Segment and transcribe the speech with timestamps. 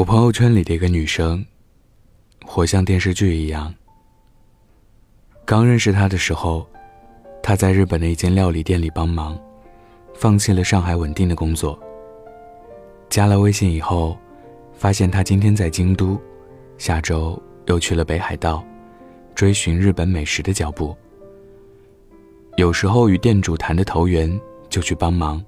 [0.00, 1.44] 我朋友圈里的一个女生，
[2.46, 3.74] 活像电视剧一样。
[5.44, 6.66] 刚认识她的时候，
[7.42, 9.38] 她在日本的一间料理店里帮忙，
[10.14, 11.78] 放弃了上海稳定的工作。
[13.10, 14.16] 加了微信以后，
[14.72, 16.18] 发现她今天在京都，
[16.78, 18.64] 下周又去了北海道，
[19.34, 20.96] 追寻日本美食的脚步。
[22.56, 24.40] 有时候与店主谈的投缘，
[24.70, 25.44] 就去帮忙，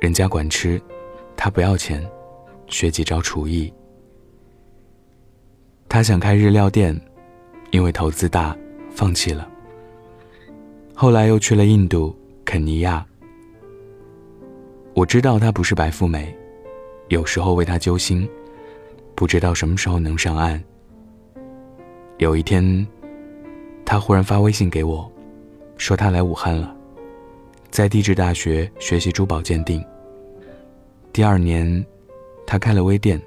[0.00, 0.80] 人家管吃，
[1.36, 2.02] 他不要钱。
[2.68, 3.72] 学几招厨艺。
[5.88, 6.98] 他想开日料店，
[7.70, 8.56] 因为投资大，
[8.90, 9.48] 放弃了。
[10.94, 13.04] 后来又去了印度肯尼亚。
[14.94, 16.36] 我知道他不是白富美，
[17.08, 18.28] 有时候为他揪心，
[19.14, 20.62] 不知道什么时候能上岸。
[22.18, 22.86] 有一天，
[23.84, 25.10] 他忽然发微信给我，
[25.78, 26.76] 说他来武汉了，
[27.70, 29.82] 在地质大学学习珠宝鉴定。
[31.12, 31.82] 第二年。
[32.50, 33.20] 他开了微店。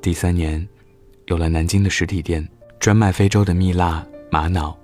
[0.00, 0.66] 第三年，
[1.26, 2.48] 有了南京的实体店，
[2.80, 4.74] 专卖非洲的蜜蜡、玛瑙。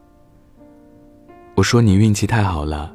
[1.55, 2.95] 我说你运气太好了，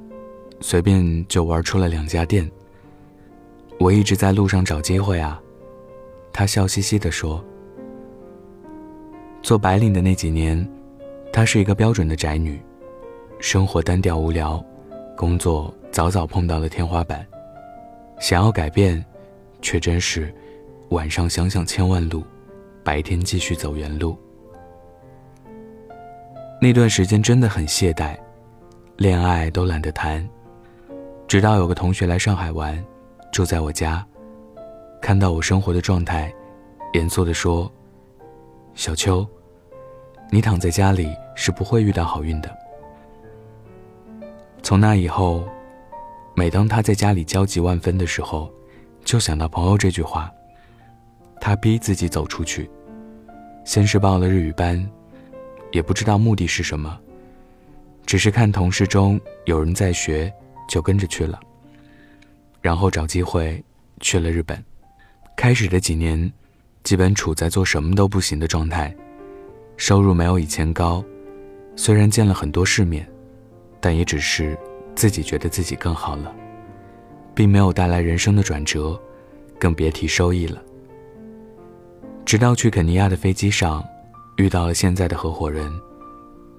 [0.62, 2.48] 随便就玩出了两家店。
[3.80, 5.42] 我一直在路上找机会啊。
[6.32, 7.44] 他笑嘻嘻地说
[9.42, 10.64] ：“做白领的那几年，
[11.34, 12.62] 她是一个标准的宅女，
[13.40, 14.64] 生活单调无聊，
[15.18, 17.26] 工作早早碰到了天花板，
[18.20, 19.04] 想要改变。”
[19.62, 20.34] 却真是，
[20.90, 22.24] 晚上想想千万路，
[22.84, 24.18] 白天继续走原路。
[26.62, 28.18] 那段时间真的很懈怠，
[28.98, 30.28] 恋爱都懒得谈。
[31.28, 32.84] 直到有个同学来上海玩，
[33.32, 34.06] 住在我家，
[35.02, 36.34] 看到我生活的状态，
[36.94, 37.72] 严肃地说
[38.74, 39.26] ：“小秋，
[40.32, 42.50] 你躺在家里是不会遇到好运的。”
[44.62, 45.48] 从那以后，
[46.36, 48.52] 每当他在家里焦急万分的时候，
[49.04, 50.32] 就想到朋友这句话，
[51.42, 52.70] 他逼自己走出去，
[53.66, 54.88] 先是报了日语班，
[55.72, 57.00] 也不知道目的是什么，
[58.06, 60.32] 只是看同事中有人在学，
[60.68, 61.40] 就跟着去了。
[62.62, 63.64] 然后找机会
[64.00, 64.64] 去了日本，
[65.36, 66.32] 开始的几年，
[66.84, 68.94] 基本处在做什么都不行的状态，
[69.78, 71.04] 收入没有以前高，
[71.76, 73.10] 虽然见了很多世面，
[73.80, 74.58] 但也只是
[74.94, 76.36] 自己觉得自己更好了。
[77.40, 79.00] 并没有带来人生的转折，
[79.58, 80.62] 更别提收益了。
[82.26, 83.82] 直到去肯尼亚的飞机上，
[84.36, 85.72] 遇到了现在的合伙人，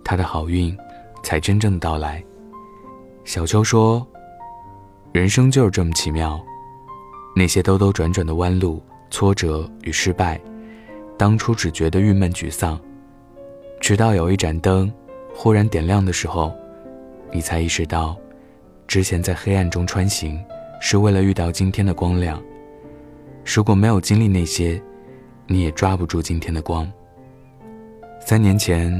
[0.03, 0.75] 他的好运
[1.23, 2.25] 才真正的到来。
[3.27, 4.07] 小秋说
[5.13, 6.41] ：“人生就是这么奇妙，
[7.37, 10.41] 那些兜兜转转的弯路、挫折与失败，
[11.19, 12.81] 当初只觉得郁闷沮丧，
[13.83, 14.91] 直到有一盏灯
[15.35, 16.51] 忽然点亮的时候，
[17.31, 18.17] 你才意识到，
[18.89, 20.43] 之前在黑暗中穿行。”
[20.81, 22.43] 是为了遇到今天的光亮。
[23.45, 24.83] 如果没有经历那些，
[25.47, 26.91] 你也抓不住今天的光。
[28.19, 28.93] 三年前，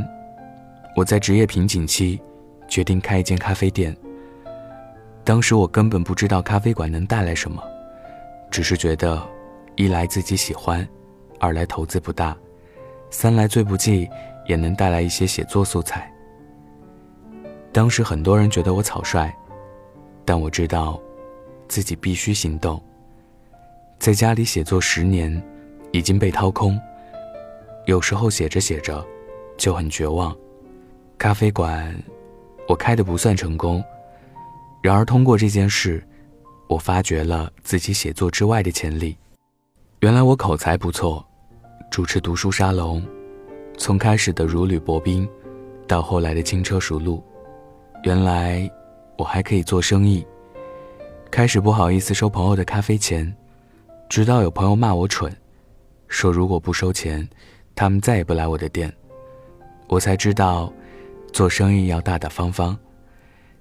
[0.95, 2.21] 我在职业瓶颈期，
[2.69, 3.97] 决定开一间咖啡店。
[5.25, 7.63] 当时我根本不知道咖啡馆能带来什么，
[8.51, 9.23] 只是觉得，
[9.77, 10.87] 一来自己喜欢，
[11.39, 12.37] 二来投资不大，
[13.11, 14.09] 三来最不济
[14.47, 16.13] 也能带来一些写作素材。
[17.73, 19.33] 当时很多人觉得我草率，
[20.25, 21.01] 但我知道。
[21.71, 22.83] 自己必须行动。
[24.01, 25.41] 在家里写作十年，
[25.93, 26.77] 已经被掏空。
[27.87, 29.07] 有时候写着写着，
[29.57, 30.37] 就很绝望。
[31.17, 31.95] 咖啡馆，
[32.69, 33.83] 我开的不算成功。
[34.83, 36.05] 然而通过这件事，
[36.69, 39.17] 我发掘了自己写作之外的潜力。
[40.01, 41.25] 原来我口才不错，
[41.89, 43.01] 主持读书沙龙，
[43.79, 45.29] 从开始的如履薄冰，
[45.87, 47.23] 到后来的轻车熟路。
[48.03, 48.69] 原来
[49.17, 50.27] 我还可以做生意。
[51.31, 53.33] 开始不好意思收朋友的咖啡钱，
[54.09, 55.33] 直到有朋友骂我蠢，
[56.09, 57.27] 说如果不收钱，
[57.75, 58.93] 他们再也不来我的店，
[59.87, 60.73] 我才知道，
[61.33, 62.77] 做生意要大大方方，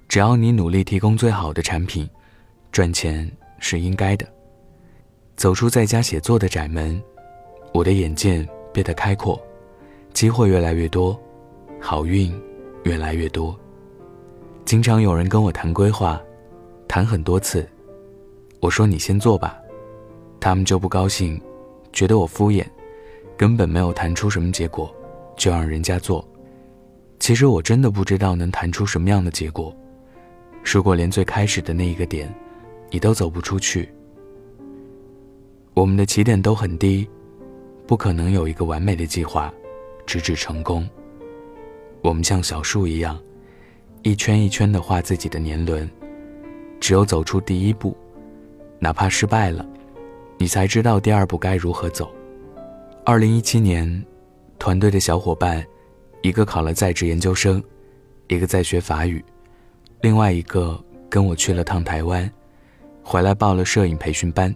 [0.08, 2.09] 只要你努力提供最好的产品，
[2.72, 4.25] 赚钱是应该的。
[5.38, 7.00] 走出在家写作的窄门，
[7.72, 9.40] 我的眼界变得开阔，
[10.11, 11.17] 机会越来越多，
[11.79, 12.35] 好运
[12.84, 13.58] 越来越多。
[14.66, 16.20] 经常有人跟我谈规划。
[16.90, 17.70] 谈很多次，
[18.59, 19.56] 我说你先做吧，
[20.40, 21.40] 他们就不高兴，
[21.94, 22.66] 觉得我敷衍，
[23.38, 24.91] 根本没有谈出什么结果，
[25.38, 26.28] 就让人家做。
[27.20, 29.72] 其实我真的不知道能谈出什么样的结果。
[30.64, 32.34] 如果连最开始的那一个点，
[32.90, 33.88] 你都走不出去，
[35.76, 37.08] 我们的起点都很低，
[37.86, 39.53] 不可能有一个完美的计划，
[40.08, 40.90] 直至成功。
[42.02, 43.22] 我们像小树一样，
[44.02, 45.88] 一圈一圈的画自己的年轮。
[46.79, 47.96] 只有走出第一步，
[48.79, 49.66] 哪怕失败了，
[50.37, 52.11] 你才知道第二步该如何走。
[53.05, 54.03] 二零一七年，
[54.58, 55.66] 团队的小伙伴，
[56.22, 57.61] 一个考了在职研究生，
[58.28, 59.23] 一个在学法语，
[60.02, 60.79] 另外一个
[61.09, 62.29] 跟我去了趟台湾，
[63.03, 64.53] 回来报了摄影培训班，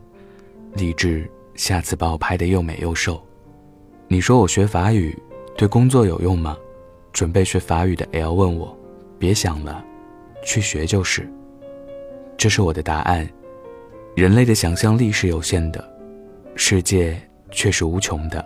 [0.76, 3.22] 立志下次把我拍得又美又瘦。
[4.08, 5.18] 你说我学法语
[5.58, 6.58] 对工作有用吗？
[7.12, 8.76] 准备学法语的 L 问我，
[9.20, 9.84] 别想了，
[10.44, 11.32] 去学就是。
[12.44, 13.26] 这是我的答案。
[14.18, 15.82] 人类的想象力是有限的，
[16.58, 17.18] 世界
[17.52, 18.46] 却是无穷的。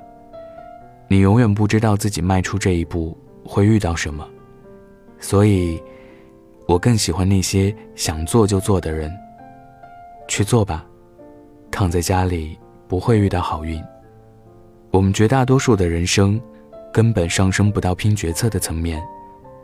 [1.08, 4.24] 你永远不知道自己迈出这一步会遇到什么，
[5.20, 5.82] 所以，
[6.68, 9.12] 我更喜欢那些想做就做的人。
[10.28, 10.86] 去做吧，
[11.72, 12.56] 躺在家里
[12.88, 13.84] 不会遇到好运。
[14.92, 16.40] 我们绝大多数的人生，
[16.94, 19.02] 根本上升不到拼决策的层面，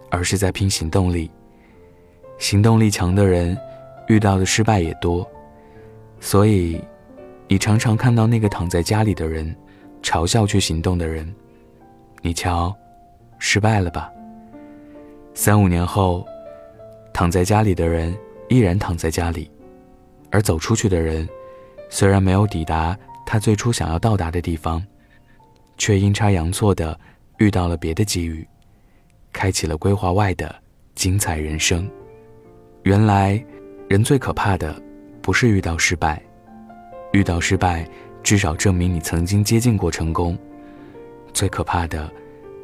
[0.10, 1.30] 而是在拼行动力。
[2.40, 3.56] 行动力强的人，
[4.08, 5.28] 遇到的失败也多。
[6.20, 6.82] 所以，
[7.48, 9.56] 你常常看到那个躺在家里的人，
[10.02, 11.34] 嘲笑去行动的人。
[12.22, 12.74] 你瞧，
[13.40, 14.10] 失败了吧？
[15.34, 16.26] 三五年后，
[17.14, 18.16] 躺在家里的人
[18.48, 19.52] 依然躺在家里，
[20.32, 21.28] 而走出去的人，
[21.90, 24.82] 虽然没有抵达他最初想要到达的地方，
[25.78, 26.98] 却阴差阳错的
[27.40, 28.48] 遇到了别的机遇，
[29.34, 30.56] 开启了规划外的
[30.96, 31.90] 精彩人生。
[32.84, 33.44] 原来，
[33.88, 34.76] 人最可怕的。
[35.22, 36.22] 不是遇到失败，
[37.14, 37.88] 遇到失败，
[38.24, 40.38] 至少证明你曾经接近过成功。
[41.34, 42.12] 最可怕的，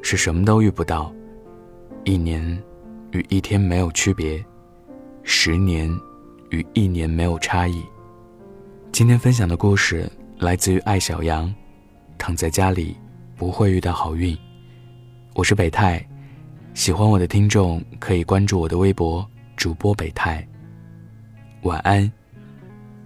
[0.01, 1.09] 是什么都遇不到。
[2.03, 2.61] 一年
[3.11, 4.43] 与一天没有区别，
[5.23, 5.89] 十年
[6.49, 7.81] 与一年没有差异。
[8.91, 11.49] 今天分享的故事来自于爱小羊，
[12.17, 12.97] 躺在家里
[13.37, 14.37] 不会遇到好运。
[15.33, 16.05] 我是北泰，
[16.73, 19.25] 喜欢我的听众可以关注我的微博
[19.55, 20.45] 主播北泰。
[21.63, 22.11] 晚安。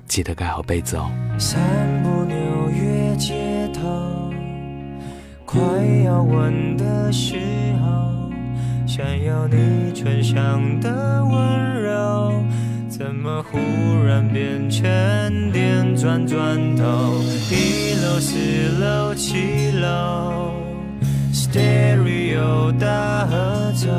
[0.06, 1.10] 记得盖好被子哦。
[1.40, 1.60] 散
[2.04, 2.36] 步纽
[2.70, 4.32] 约街头，
[5.46, 5.60] 快
[6.06, 7.36] 要吻的时
[7.82, 8.30] 候，
[8.86, 12.44] 想要你唇上的温柔，
[12.88, 13.58] 怎么忽
[14.06, 16.84] 然变成电钻钻头？
[17.50, 18.38] 一楼、四
[18.80, 20.54] 楼、七楼
[21.34, 23.90] ，Stereo 大合奏，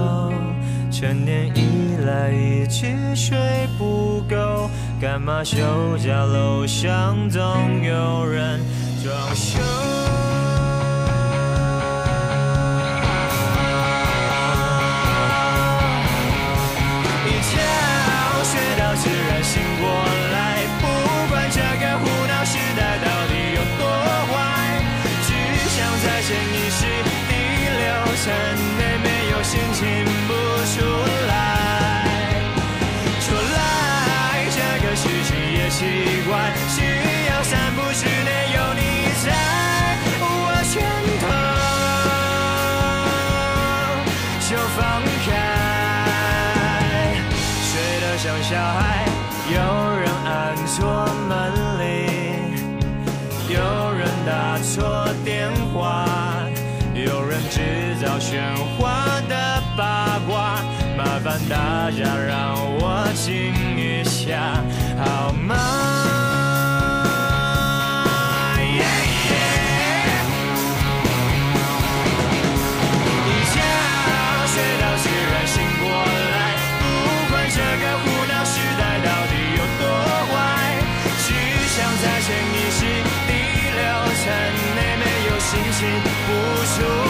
[0.93, 1.74] 陈年以
[2.05, 3.37] 来一起睡
[3.77, 4.71] 不够。
[5.01, 5.56] 干嘛休
[5.99, 6.25] 假？
[6.25, 7.43] 楼上总
[7.83, 8.61] 有人
[9.03, 9.59] 装修。
[48.55, 49.05] 小孩。
[49.51, 49.59] 有
[49.99, 51.87] 人按错门铃，
[53.49, 56.06] 有人打错电话，
[56.95, 58.41] 有人制造喧
[58.79, 60.62] 哗的八卦。
[60.97, 64.62] 麻烦大家让我静一下。
[65.05, 65.94] 好吗？
[86.26, 86.32] 不
[86.64, 87.04] 朽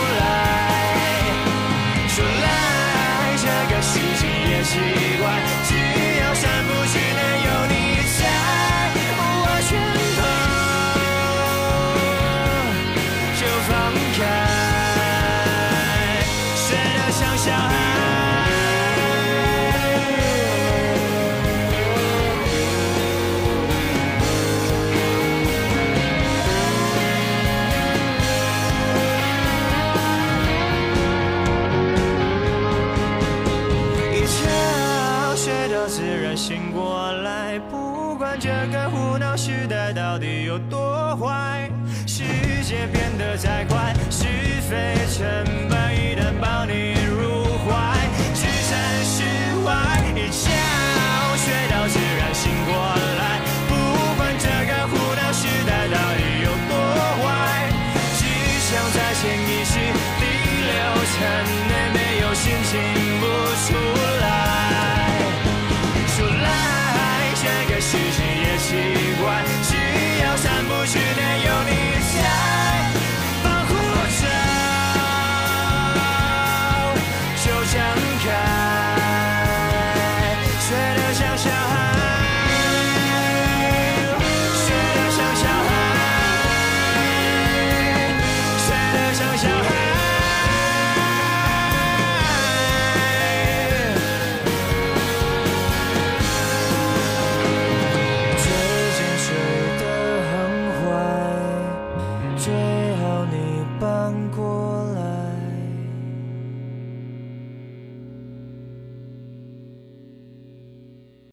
[36.36, 41.70] 醒过来，不管这个胡闹时代到底有多坏，
[42.06, 42.24] 世
[42.64, 44.24] 界变得再快，是
[44.68, 45.24] 非成
[45.68, 49.22] 败一旦抱你入怀，置身事
[49.64, 49.72] 外，
[50.16, 50.50] 一切